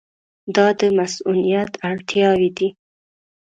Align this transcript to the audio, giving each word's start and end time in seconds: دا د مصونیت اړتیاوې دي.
دا 0.55 0.67
د 0.79 0.81
مصونیت 0.97 1.71
اړتیاوې 1.89 2.49
دي. 2.57 2.69